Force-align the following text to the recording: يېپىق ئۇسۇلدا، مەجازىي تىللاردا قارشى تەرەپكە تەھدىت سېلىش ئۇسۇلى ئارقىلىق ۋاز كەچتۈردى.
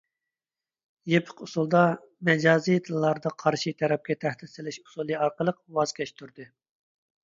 يېپىق 1.11 1.43
ئۇسۇلدا، 1.47 1.83
مەجازىي 2.31 2.81
تىللاردا 2.89 3.35
قارشى 3.45 3.77
تەرەپكە 3.85 4.19
تەھدىت 4.27 4.57
سېلىش 4.57 4.85
ئۇسۇلى 4.85 5.21
ئارقىلىق 5.25 5.65
ۋاز 5.81 5.99
كەچتۈردى. 6.03 6.55